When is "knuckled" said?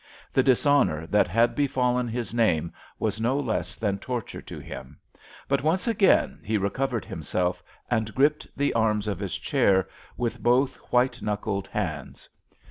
11.21-11.67